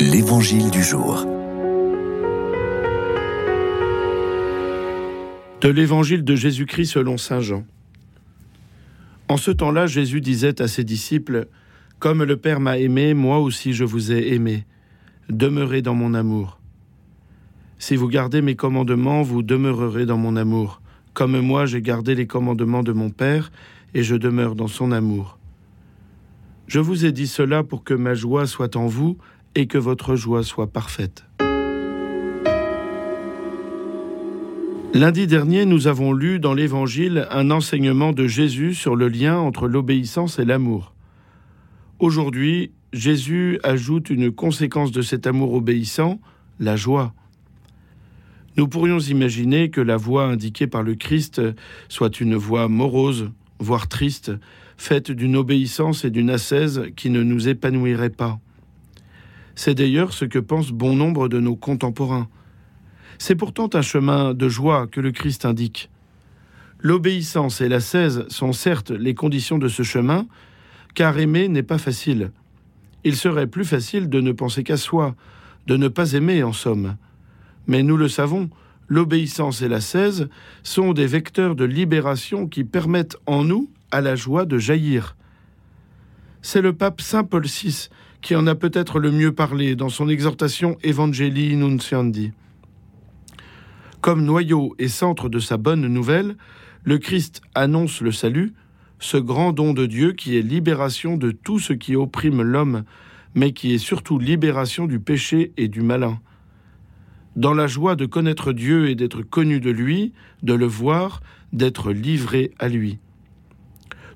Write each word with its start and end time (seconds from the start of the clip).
L'Évangile 0.00 0.70
du 0.70 0.80
jour. 0.80 1.26
De 5.60 5.68
l'Évangile 5.68 6.22
de 6.22 6.36
Jésus-Christ 6.36 6.86
selon 6.86 7.16
Saint 7.16 7.40
Jean. 7.40 7.64
En 9.28 9.36
ce 9.36 9.50
temps-là, 9.50 9.86
Jésus 9.86 10.20
disait 10.20 10.62
à 10.62 10.68
ses 10.68 10.84
disciples, 10.84 11.48
Comme 11.98 12.22
le 12.22 12.36
Père 12.36 12.60
m'a 12.60 12.78
aimé, 12.78 13.12
moi 13.12 13.40
aussi 13.40 13.72
je 13.72 13.82
vous 13.82 14.12
ai 14.12 14.34
aimé. 14.34 14.66
Demeurez 15.30 15.82
dans 15.82 15.94
mon 15.94 16.14
amour. 16.14 16.60
Si 17.80 17.96
vous 17.96 18.06
gardez 18.06 18.40
mes 18.40 18.54
commandements, 18.54 19.22
vous 19.22 19.42
demeurerez 19.42 20.06
dans 20.06 20.16
mon 20.16 20.36
amour. 20.36 20.80
Comme 21.12 21.40
moi 21.40 21.66
j'ai 21.66 21.82
gardé 21.82 22.14
les 22.14 22.28
commandements 22.28 22.84
de 22.84 22.92
mon 22.92 23.10
Père, 23.10 23.50
et 23.94 24.04
je 24.04 24.14
demeure 24.14 24.54
dans 24.54 24.68
son 24.68 24.92
amour. 24.92 25.38
Je 26.68 26.78
vous 26.78 27.06
ai 27.06 27.12
dit 27.12 27.26
cela 27.26 27.64
pour 27.64 27.82
que 27.82 27.94
ma 27.94 28.14
joie 28.14 28.46
soit 28.46 28.76
en 28.76 28.86
vous 28.86 29.16
et 29.54 29.66
que 29.66 29.78
votre 29.78 30.16
joie 30.16 30.42
soit 30.42 30.68
parfaite. 30.68 31.24
Lundi 34.94 35.26
dernier, 35.26 35.66
nous 35.66 35.86
avons 35.86 36.12
lu 36.12 36.40
dans 36.40 36.54
l'Évangile 36.54 37.28
un 37.30 37.50
enseignement 37.50 38.12
de 38.12 38.26
Jésus 38.26 38.74
sur 38.74 38.96
le 38.96 39.08
lien 39.08 39.36
entre 39.38 39.68
l'obéissance 39.68 40.38
et 40.38 40.44
l'amour. 40.44 40.94
Aujourd'hui, 41.98 42.72
Jésus 42.92 43.60
ajoute 43.62 44.08
une 44.08 44.32
conséquence 44.32 44.90
de 44.90 45.02
cet 45.02 45.26
amour 45.26 45.52
obéissant, 45.52 46.20
la 46.58 46.74
joie. 46.74 47.12
Nous 48.56 48.66
pourrions 48.66 48.98
imaginer 48.98 49.70
que 49.70 49.80
la 49.80 49.96
voix 49.96 50.24
indiquée 50.24 50.66
par 50.66 50.82
le 50.82 50.94
Christ 50.94 51.40
soit 51.88 52.18
une 52.18 52.34
voix 52.34 52.66
morose, 52.66 53.30
voire 53.60 53.88
triste, 53.88 54.32
faite 54.78 55.10
d'une 55.10 55.36
obéissance 55.36 56.04
et 56.04 56.10
d'une 56.10 56.30
ascèse 56.30 56.84
qui 56.96 57.10
ne 57.10 57.22
nous 57.22 57.48
épanouirait 57.48 58.10
pas. 58.10 58.40
C'est 59.58 59.74
d'ailleurs 59.74 60.12
ce 60.12 60.24
que 60.24 60.38
pensent 60.38 60.70
bon 60.70 60.94
nombre 60.94 61.28
de 61.28 61.40
nos 61.40 61.56
contemporains. 61.56 62.28
C'est 63.18 63.34
pourtant 63.34 63.68
un 63.74 63.82
chemin 63.82 64.32
de 64.32 64.48
joie 64.48 64.86
que 64.86 65.00
le 65.00 65.10
Christ 65.10 65.44
indique. 65.44 65.90
L'obéissance 66.78 67.60
et 67.60 67.68
l'ascèse 67.68 68.24
sont 68.28 68.52
certes 68.52 68.92
les 68.92 69.16
conditions 69.16 69.58
de 69.58 69.66
ce 69.66 69.82
chemin, 69.82 70.28
car 70.94 71.18
aimer 71.18 71.48
n'est 71.48 71.64
pas 71.64 71.78
facile. 71.78 72.30
Il 73.02 73.16
serait 73.16 73.48
plus 73.48 73.64
facile 73.64 74.08
de 74.08 74.20
ne 74.20 74.30
penser 74.30 74.62
qu'à 74.62 74.76
soi, 74.76 75.16
de 75.66 75.76
ne 75.76 75.88
pas 75.88 76.12
aimer 76.12 76.44
en 76.44 76.52
somme. 76.52 76.96
Mais 77.66 77.82
nous 77.82 77.96
le 77.96 78.08
savons, 78.08 78.50
l'obéissance 78.86 79.60
et 79.60 79.68
l'ascèse 79.68 80.28
sont 80.62 80.92
des 80.92 81.08
vecteurs 81.08 81.56
de 81.56 81.64
libération 81.64 82.46
qui 82.46 82.62
permettent 82.62 83.16
en 83.26 83.42
nous 83.42 83.68
à 83.90 84.02
la 84.02 84.14
joie 84.14 84.44
de 84.44 84.56
jaillir. 84.58 85.16
C'est 86.50 86.62
le 86.62 86.72
pape 86.72 87.02
Saint 87.02 87.24
Paul 87.24 87.44
VI 87.44 87.90
qui 88.22 88.34
en 88.34 88.46
a 88.46 88.54
peut-être 88.54 89.00
le 89.00 89.10
mieux 89.10 89.32
parlé 89.34 89.76
dans 89.76 89.90
son 89.90 90.08
exhortation 90.08 90.78
Evangelii 90.82 91.54
Nunciandi. 91.56 92.32
Comme 94.00 94.24
noyau 94.24 94.74
et 94.78 94.88
centre 94.88 95.28
de 95.28 95.40
sa 95.40 95.58
bonne 95.58 95.86
nouvelle, 95.88 96.38
le 96.84 96.96
Christ 96.96 97.42
annonce 97.54 98.00
le 98.00 98.12
salut, 98.12 98.54
ce 98.98 99.18
grand 99.18 99.52
don 99.52 99.74
de 99.74 99.84
Dieu 99.84 100.12
qui 100.12 100.38
est 100.38 100.40
libération 100.40 101.18
de 101.18 101.32
tout 101.32 101.58
ce 101.58 101.74
qui 101.74 101.96
opprime 101.96 102.40
l'homme, 102.40 102.84
mais 103.34 103.52
qui 103.52 103.74
est 103.74 103.76
surtout 103.76 104.18
libération 104.18 104.86
du 104.86 105.00
péché 105.00 105.52
et 105.58 105.68
du 105.68 105.82
malin. 105.82 106.18
Dans 107.36 107.52
la 107.52 107.66
joie 107.66 107.94
de 107.94 108.06
connaître 108.06 108.54
Dieu 108.54 108.88
et 108.88 108.94
d'être 108.94 109.20
connu 109.20 109.60
de 109.60 109.70
lui, 109.70 110.14
de 110.42 110.54
le 110.54 110.66
voir, 110.66 111.20
d'être 111.52 111.92
livré 111.92 112.52
à 112.58 112.68
lui. 112.68 113.00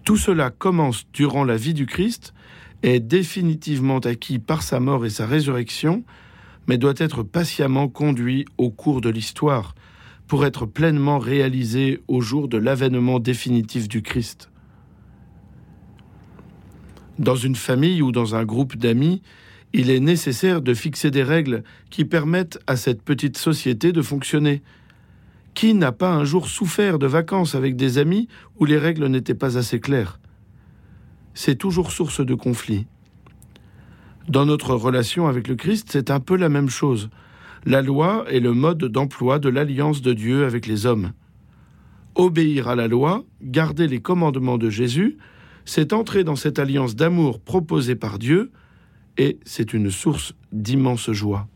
Tout 0.05 0.17
cela 0.17 0.51
commence 0.51 1.05
durant 1.13 1.45
la 1.45 1.57
vie 1.57 1.75
du 1.75 1.87
Christ, 1.87 2.35
est 2.83 3.01
définitivement 3.01 3.99
acquis 3.99 4.39
par 4.39 4.63
sa 4.63 4.81
mort 4.81 5.07
et 5.07 5.11
sa 5.11 5.27
résurrection, 5.27 6.03
mais 6.67 6.79
doit 6.79 6.95
être 6.97 7.23
patiemment 7.23 7.89
conduit 7.89 8.45
au 8.59 8.71
cours 8.71 9.01
de 9.01 9.09
l'histoire 9.09 9.75
pour 10.27 10.45
être 10.47 10.67
pleinement 10.67 11.19
réalisé 11.19 12.03
au 12.09 12.21
jour 12.21 12.49
de 12.49 12.59
l'avènement 12.59 13.21
définitif 13.21 13.89
du 13.89 14.03
Christ. 14.03 14.51
Dans 17.19 17.37
une 17.37 17.57
famille 17.57 18.03
ou 18.03 18.11
dans 18.11 18.35
un 18.35 18.45
groupe 18.45 18.77
d'amis, 18.77 19.23
il 19.73 19.91
est 19.91 20.01
nécessaire 20.01 20.63
de 20.63 20.75
fixer 20.75 21.11
des 21.11 21.23
règles 21.23 21.63
qui 21.91 22.05
permettent 22.05 22.59
à 22.67 22.77
cette 22.77 23.03
petite 23.03 23.37
société 23.37 23.93
de 23.93 24.03
fonctionner. 24.03 24.63
Qui 25.63 25.75
n'a 25.75 25.93
pas 25.93 26.13
un 26.13 26.25
jour 26.25 26.49
souffert 26.49 26.99
de 26.99 27.07
vacances 27.07 27.55
avec 27.55 27.77
des 27.77 27.99
amis 27.99 28.27
où 28.59 28.65
les 28.65 28.79
règles 28.79 29.07
n'étaient 29.07 29.33
pas 29.33 29.57
assez 29.57 29.79
claires? 29.79 30.19
C'est 31.35 31.55
toujours 31.55 31.93
source 31.93 32.21
de 32.21 32.35
conflit. 32.35 32.89
Dans 34.29 34.45
notre 34.45 34.75
relation 34.75 35.29
avec 35.29 35.47
le 35.47 35.55
Christ, 35.55 35.91
c'est 35.93 36.11
un 36.11 36.19
peu 36.19 36.35
la 36.35 36.49
même 36.49 36.69
chose. 36.69 37.11
La 37.65 37.81
loi 37.81 38.25
est 38.29 38.41
le 38.41 38.55
mode 38.55 38.87
d'emploi 38.87 39.39
de 39.39 39.49
l'alliance 39.49 40.03
de 40.03 40.13
Dieu 40.13 40.47
avec 40.47 40.67
les 40.67 40.85
hommes. 40.85 41.13
Obéir 42.17 42.67
à 42.67 42.75
la 42.75 42.89
loi, 42.89 43.23
garder 43.41 43.87
les 43.87 44.01
commandements 44.01 44.59
de 44.59 44.69
Jésus, 44.69 45.17
c'est 45.65 45.93
entrer 45.93 46.25
dans 46.25 46.35
cette 46.35 46.59
alliance 46.59 46.97
d'amour 46.97 47.39
proposée 47.39 47.95
par 47.95 48.19
Dieu, 48.19 48.51
et 49.17 49.39
c'est 49.45 49.73
une 49.73 49.93
source 49.93 50.35
d'immense 50.51 51.13
joie. 51.13 51.47